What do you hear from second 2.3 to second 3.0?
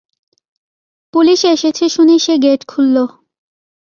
Gate খুলল।